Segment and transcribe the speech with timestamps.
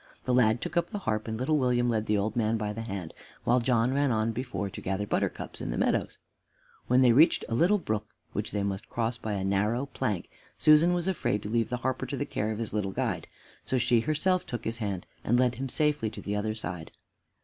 [0.25, 2.81] The lad took up the harp and little William led the old man by the
[2.81, 3.13] hand,
[3.43, 6.17] while John ran on before to gather buttercups in the meadows.
[6.87, 10.95] When they reached a little brook which they must cross by a narrow plank, Susan
[10.95, 13.27] was afraid to leave the harper to the care of his little guide,
[13.63, 16.89] so she herself took his hand and led him safely to the other side.